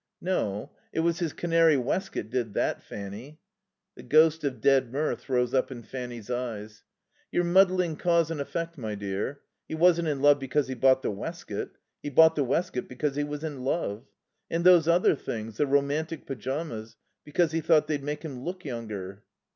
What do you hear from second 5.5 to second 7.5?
up in Fanny's eyes. "You're